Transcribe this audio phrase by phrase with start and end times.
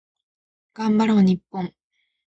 [0.73, 1.75] 頑張ろう日本